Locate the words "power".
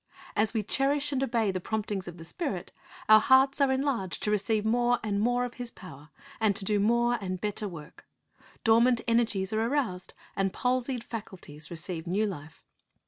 5.69-6.09